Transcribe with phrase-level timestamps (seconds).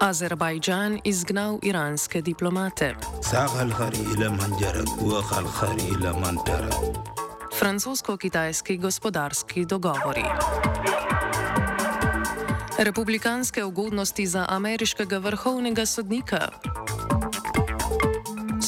[0.00, 2.94] Azerbajdžan izgnal iranske diplomate.
[7.58, 10.24] Francosko-kitajski gospodarski dogovori.
[12.78, 16.48] Republikanske ugodnosti za ameriškega vrhovnega sodnika.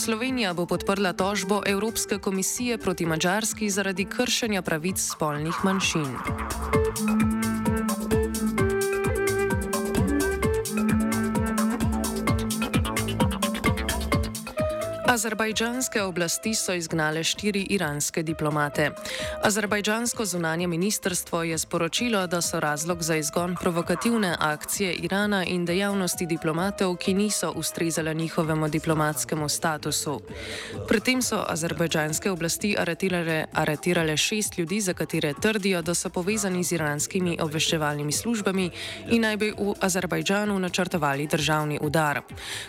[0.05, 6.17] Slovenija bo podprla tožbo Evropske komisije proti Mačarski zaradi kršenja pravic spolnih manjšin.
[15.13, 18.91] Azerbajdžanske oblasti so izgnale štiri iranske diplomate.
[19.45, 26.27] Azerbajdžansko zunanje ministrstvo je sporočilo, da so razlog za izgon provokativne akcije Irana in dejavnosti
[26.27, 30.21] diplomatov, ki niso ustrezale njihovemu diplomatskemu statusu.
[30.89, 36.65] Pri tem so azerbajdžanske oblasti aretirale, aretirale šest ljudi, za katere trdijo, da so povezani
[36.65, 38.71] z iranskimi obveščevalnimi službami
[39.11, 42.23] in naj bi v Azerbajdžanu načrtovali državni udar.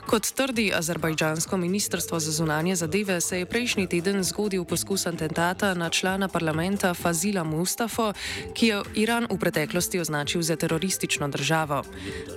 [0.05, 5.89] Kot trdi azerbajdžansko ministrstvo za zunanje zadeve se je prejšnji teden zgodil poskus atentata na
[5.89, 8.13] člana parlamenta Fazila Mustafa,
[8.53, 11.83] ki je Iran v preteklosti označil za teroristično državo.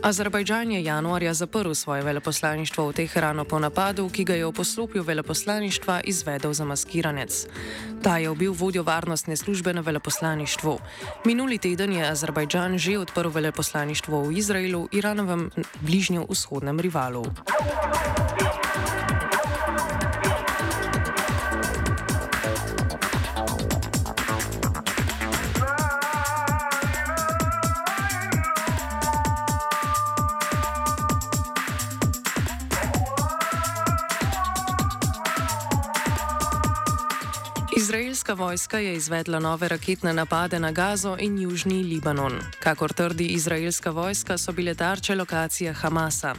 [0.02, 5.02] Azerbajdžan je januarja zaprl svoje veleposlaništvo v Teheranu po napadu, ki ga je v poslopju
[5.02, 7.46] veleposlaništva izvedel zamaskiranec.
[8.02, 10.78] Ta je ubil vodjo varnostne službe na veleposlaništvu.
[11.24, 15.50] Minuli teden je Azerbajdžan že odprl veleposlaništvo v Izraelu, Iranovem
[15.80, 17.24] bližnjem vzhodnem rivalu.
[19.66, 20.35] Yeah.
[38.16, 42.40] Izraelska vojska je izvedla nove raketne napade na Gazo in južni Libanon.
[42.60, 46.34] Kakor trdi izraelska vojska, so bile tarče lokacije Hamasa.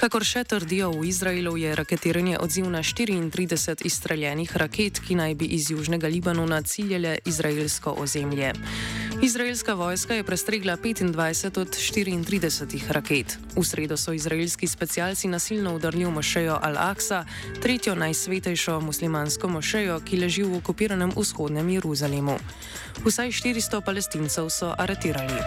[0.00, 5.44] Kakor še trdijo v Izraelu, je raketiranje odziv na 34 izstreljenih raket, ki naj bi
[5.44, 8.52] iz južnega Libanona ciljale izraelsko ozemlje.
[9.24, 13.38] Izraelska vojska je prestregla 25 od 34 raket.
[13.56, 17.24] V sredo so izraelski specialci nasilno udarili v mošejo Al-Aqsa,
[17.62, 22.36] tretjo najsvetejšo muslimansko mošejo, ki leži v okupiranem vzhodnem Jeruzalemu.
[23.04, 25.40] Vsaj 400 palestincev so aretirali.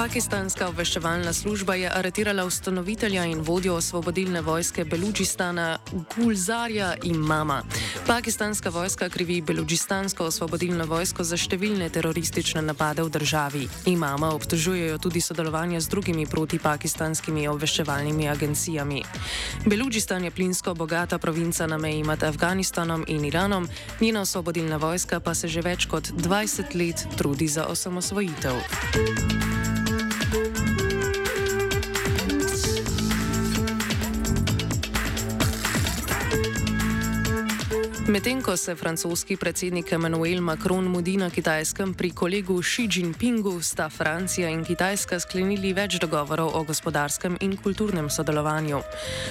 [0.00, 5.78] Pakistanska obveščevalna služba je aretirala ustanovitelja in vodjo osvobodilne vojske Belučistana
[6.14, 7.58] Gulzarja Imama.
[8.06, 13.66] Pakistanska vojska krivi Belučistansko osvobodilno vojsko za številne teroristične napade v državi.
[13.92, 19.04] Imama obtožujejo tudi sodelovanje z drugimi protipakistanskimi obveščevalnimi agencijami.
[19.68, 23.68] Belučistan je plinsko bogata provinca na meji med Afganistanom in Iranom,
[24.00, 28.64] njena osvobodilna vojska pa se že več kot 20 let trudi za osamosvojitev.
[28.96, 29.49] Thank you
[38.10, 43.86] Medtem ko se francoski predsednik Emmanuel Macron mudi na kitajskem pri kolegu Xi Jinpingu, sta
[43.88, 48.80] Francija in Kitajska sklenili več dogovorov o gospodarskem in kulturnem sodelovanju.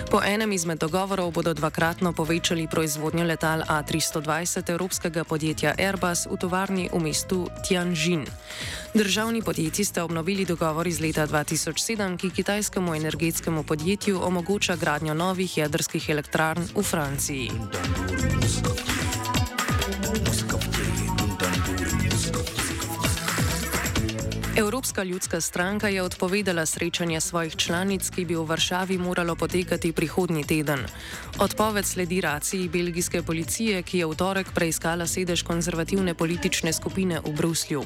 [0.07, 6.87] Po enem izmed dogovorov bodo dvakratno povečali proizvodnjo letal A320 evropskega podjetja Airbus v tovarni
[6.87, 8.23] v mestu Tianjin.
[8.95, 15.57] Državni podjetji ste obnovili dogovor iz leta 2007, ki kitajskemu energetskemu podjetju omogoča gradnjo novih
[15.57, 17.51] jedrskih elektrarn v Franciji.
[24.59, 30.43] Evropska ljudska stranka je odpovedala srečanje svojih članic, ki bi v Varšavi moralo potekati prihodnji
[30.43, 30.79] teden.
[31.39, 37.31] Odpoved sledi raciji belgijske policije, ki je v torek preiskala sedež konzervativne politične skupine v
[37.31, 37.83] Bruslju.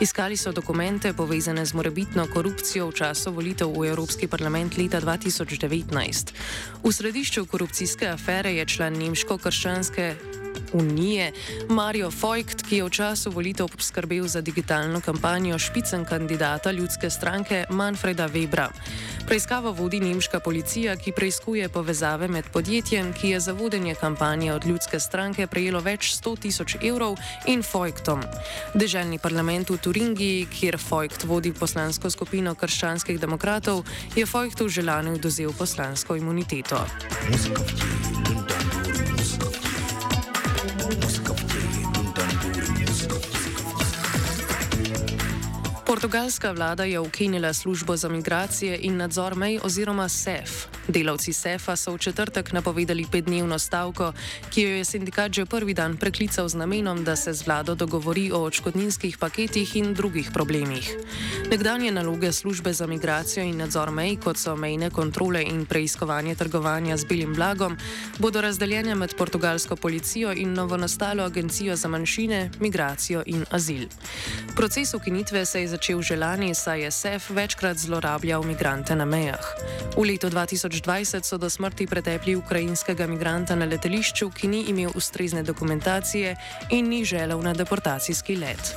[0.00, 6.34] Iskali so dokumente povezane z morebitno korupcijo v času volitev v Evropski parlament leta 2019.
[6.82, 10.14] V središču korupcijske afere je član nemško-krščanske
[10.72, 11.32] unije
[11.68, 17.64] Mario Feucht, ki je v času volitev poskrbel za digitalno kampanjo špicen kandidata ljudske stranke
[17.70, 18.68] Manfreda Webra.
[19.26, 24.66] Preiskavo vodi nemška policija, ki preiskuje povezave med podjetjem, ki je za vodenje kampanje od
[24.66, 27.16] ljudske stranke prejelo več 100 tisoč evrov,
[27.46, 28.22] in Feuchtom.
[28.74, 33.84] Deželni parlament v Turingiji, kjer Feucht vodi poslansko skupino krščanskih demokratov,
[34.16, 36.82] je Feuchtu želani oduzel poslansko imuniteto.
[37.30, 38.65] Muzika.
[45.86, 50.66] Portugalska vlada je ukinila službo za migracije in nadzor mej oziroma SEF.
[50.88, 54.12] Delavci SEF-a so v četrtek napovedali petdnevno stavko,
[54.50, 58.32] ki jo je sindikat že prvi dan preklical z namenom, da se z vlado dogovori
[58.32, 60.90] o očkodninskih paketih in drugih problemih.
[61.50, 66.96] Nekdanje naloge službe za migracijo in nadzor mej, kot so mejne kontrole in preiskovanje trgovanja
[66.96, 67.76] z belim blagom,
[68.18, 73.86] bodo razdeljene med portugalsko policijo in novonastalo agencijo za manjšine, migracijo in azil.
[74.56, 79.54] Proces ukinitve se je začel že lani, saj je SEF večkrat zlorabljal migrante na mejah.
[79.94, 85.46] V letu 2020 so do smrti pretepli ukrajinskega migranta na letališču, ki ni imel ustrezne
[85.46, 86.36] dokumentacije
[86.74, 88.74] in ni želel na deportacijski let.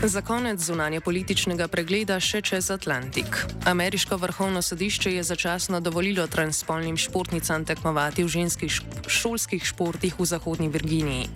[0.00, 3.36] Za konec zunanje političnega pregleda še čez Atlantik.
[3.68, 10.68] Ameriško vrhovno sodišče je začasno dovolilo transspolnim športnicam tekmovati v ženskih šolskih športih v Zahodnji
[10.72, 11.28] Virginiji.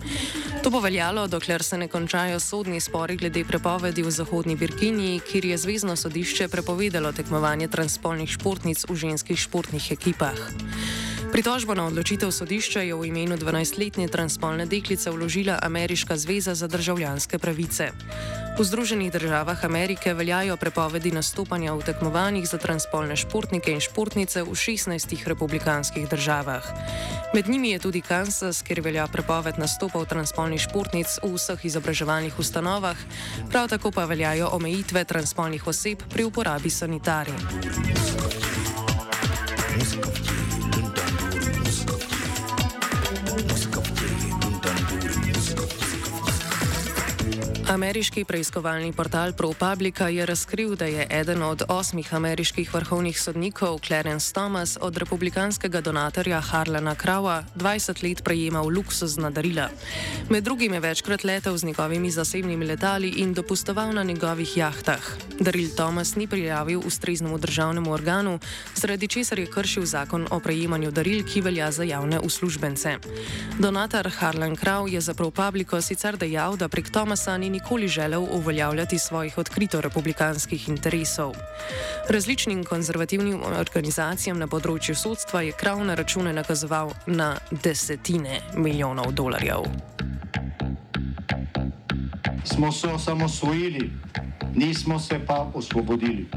[0.65, 5.45] To bo veljalo, dokler se ne končajo sodni spori glede prepovedi v Zahodnji Virginiji, kjer
[5.45, 10.41] je Zvezdno sodišče prepovedalo tekmovanje transspolnih športnic v ženskih športnih ekipah.
[11.35, 17.35] Pritožbo na odločitev sodišča je v imenu 12-letne transpolne deklice vložila Ameriška zveza za državljanske
[17.43, 17.91] pravice.
[18.55, 24.55] V Združenih državah Amerike veljajo prepovedi nastopanja v tekmovanjih za transpolne športnike in športnice v
[24.55, 26.63] 16 republikanskih državah.
[27.35, 32.95] Med njimi je tudi Kansas, kjer velja prepoved nastopov transpolnih športnic v vseh izobraževalnih ustanovah,
[33.51, 37.35] prav tako pa veljajo omejitve transpolnih oseb pri uporabi sanitarij.
[47.75, 54.33] Ameriški preiskovalni portal ProPublica je razkril, da je eden od osmih ameriških vrhovnih sodnikov, Clarence
[54.33, 59.67] Thomas, od republikanskega donatorja Harlana Kraua 20 let prejemal luksuzna darila.
[60.29, 65.03] Med drugim je večkrat letel z njegovimi zasebnimi letali in dopustoval na njegovih jahtah.
[65.39, 68.39] Daril Thomas ni prijavil ustreznemu državnemu organu,
[68.75, 72.97] zaradi česar je kršil zakon o prejemanju daril, ki velja za javne uslužbence.
[73.59, 78.99] Donator Harlan Krau je za ProPublico sicer dejal, da prek Thomasa ni nikoli želel uveljavljati
[78.99, 81.35] svojih odkrito republikanskih interesov.
[82.09, 89.65] Različnim konzervativnim organizacijam na področju sodstva je krav na račune nakazoval na desetine milijonov dolarjev.
[92.45, 93.91] Smo se osamosvojili,
[94.55, 96.27] nismo se pa osvobodili.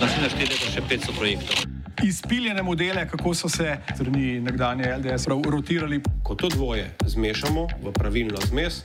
[0.00, 1.56] Naslednje število je še 500 projektov.
[2.04, 6.00] Izpiljene modele, kako so se strani nekdanje LDS rotirali.
[6.22, 8.84] Ko to dvoje zmešamo v pravilno zmes,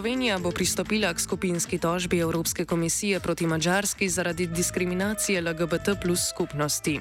[0.00, 7.00] Slovenija bo pristopila k skupinski tožbi Evropske komisije proti Mačarski zaradi diskriminacije LGBT plus skupnosti.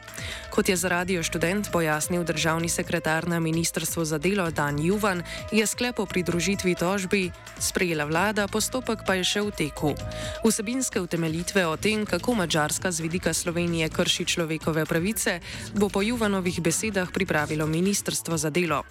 [0.52, 5.68] Kot je za radio študent pojasnil državni sekretar na Ministrstvu za delo Dan Juvan, je
[5.68, 9.96] sklep o pridružitvi tožbi sprejela vlada, postopek pa je še v teku.
[10.44, 15.40] Vsebinske utemeljitve o tem, kako Mačarska z vidika Slovenije krši človekove pravice,
[15.72, 18.84] bo po Juvanovih besedah pripravilo Ministrstvo za delo.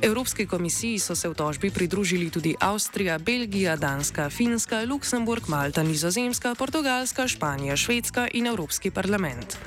[0.00, 5.82] Evropski komisiji so se v tožbi pridružili tudi Avstrija, Belgija, Belgija, Danska, Finska, Luksemburg, Malta,
[5.82, 9.58] Nizozemska, Portugalska, Španija, Švedska in Evropski parlament.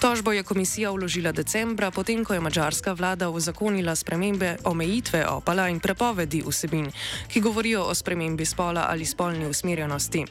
[0.00, 5.80] Tožbo je komisija vložila decembra, potem ko je mačarska vlada uzakonila spremembe omejitve opala in
[5.80, 6.90] prepovedi vsebin,
[7.32, 10.26] ki govorijo o spremembi spola ali spolni usmerjenosti.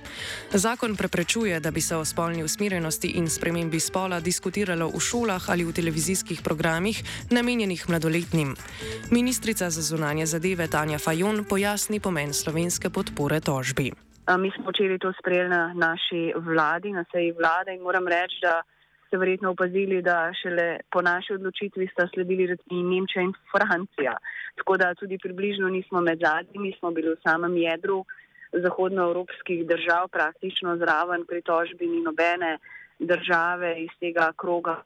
[0.54, 5.64] Zakon preprečuje, da bi se o spolni usmerjenosti in spremembi spola diskutiralo v šolah ali
[5.64, 8.56] v televizijskih programih, namenjenih mladoletnim.
[9.10, 13.92] Ministrica za zunanje zadeve Tanja Fajon pojasni pomen slovenskega slovenske podpore tožbi.
[14.40, 18.64] Mi smo včeraj to sprejeli na naši vladi, na seji vlade in moram reči, da
[19.08, 24.18] ste verjetno opazili, da šele po naši odločitvi sta sledili in Nemčija in Francija.
[24.56, 28.06] Tako da tudi približno nismo med zadnjimi, smo bili v samem jedru
[28.54, 32.58] zahodnoevropskih držav, praktično zraven pri tožbi ni nobene
[33.00, 34.82] države iz tega kroga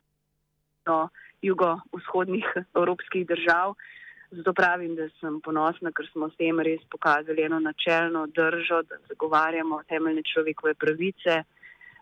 [0.86, 1.10] no,
[1.42, 3.76] jugovzhodnih evropskih držav.
[4.32, 9.00] Zato pravim, da sem ponosna, ker smo s tem res pokazali eno načelno držo, da
[9.08, 11.44] zagovarjamo temeljne človekove pravice,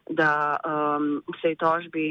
[0.10, 2.05] da um, vsej tožbi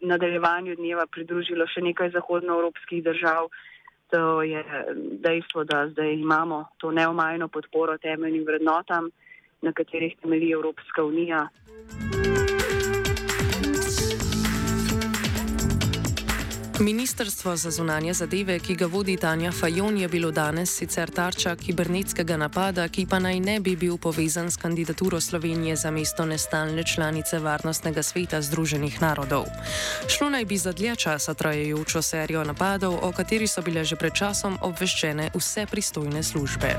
[0.00, 3.50] nadaljevanju dneva pridružilo še nekaj zahodnoevropskih držav.
[4.10, 4.62] To je
[5.22, 9.10] dejstvo, da zdaj imamo to neomajno podporo temeljnim vrednotam,
[9.62, 11.46] na katerih temelji Evropska unija.
[16.80, 22.36] Ministrstvo za zunanje zadeve, ki ga vodi Tanja Fajon, je bilo danes sicer tarča kibernetskega
[22.36, 27.38] napada, ki pa naj ne bi bil povezan s kandidaturo Slovenije za mesto nestalne članice
[27.38, 29.44] Varnostnega sveta Združenih narodov.
[30.08, 34.14] Šlo naj bi za dlje časa trajajočo serijo napadov, o kateri so bile že pred
[34.14, 36.76] časom obveščene vse pristojne službe.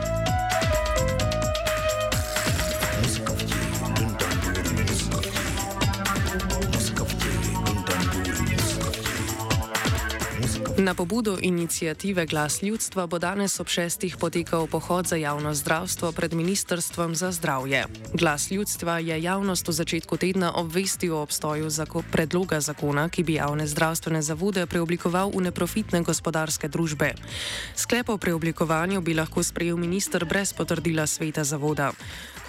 [10.81, 16.33] Na pobudo inicijative Glas ljudstva bo danes ob šestih potekal pohod za javno zdravstvo pred
[16.33, 17.85] Ministrstvom za zdravje.
[18.13, 23.33] Glas ljudstva je javnost v začetku tedna obvestil o obstoju zako predloga zakona, ki bi
[23.33, 27.13] javne zdravstvene zavode preoblikoval v neprofitne gospodarske družbe.
[27.75, 31.91] Sklep o preoblikovanju bi lahko sprejel minister brez potrdila sveta zavoda.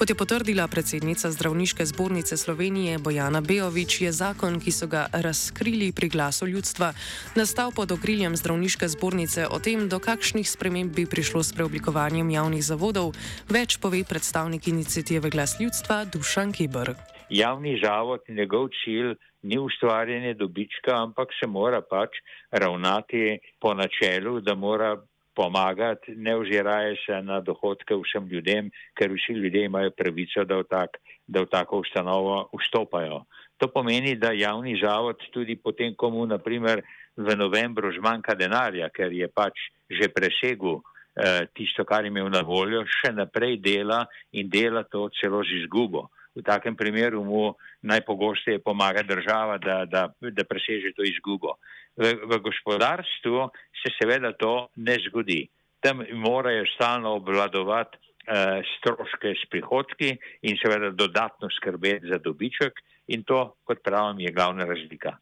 [0.03, 5.93] Kot je potrdila predsednica Zdravniške zbornice Slovenije Bojana Bejovič, je zakon, ki so ga razkrili
[5.93, 6.93] pri glasu ljudstva,
[7.35, 12.65] nastal pod okriljem Zdravniške zbornice o tem, do kakšnih sprememb bi prišlo s preoblikovanjem javnih
[12.65, 13.13] zavodov,
[13.51, 16.95] več pove predstavnik inicijative Glas ljudstva Dušan Kibr.
[17.31, 22.21] Javni zavod njegov cilj ni ustvarjanje dobička, ampak se mora pač
[22.51, 24.97] ravnati po načelu, da mora
[25.35, 30.65] pomagati, ne oziraje se na dohodke vsem ljudem, ker vsi ljudje imajo pravico, da v,
[30.69, 33.25] tak, da v tako ustanovo vstopajo.
[33.59, 36.83] To pomeni, da javni zavod tudi potem, ko mu naprimer
[37.17, 40.81] v novembru zmanjka denarja, ker je pač že presegel
[41.17, 45.63] eh, tisto, kar je imel na voljo, še naprej dela in dela to celo z
[45.63, 46.09] izgubo.
[46.33, 47.53] V takem primeru mu
[47.85, 51.61] najpogosteje pomaga država, da, da, da preseže to izgubo.
[51.93, 55.45] V, v gospodarstvu se seveda to ne zgodi.
[55.85, 60.17] Tam morajo stalno obvladovati eh, stroške s prihodki
[60.49, 62.81] in seveda dodatno skrbeti za dobiček
[63.13, 65.19] in to, kot pravim, je glavna razlika.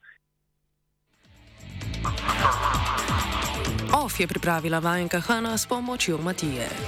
[3.92, 6.71] OF je pripravila vajenka Hanna s pomočjo Matije.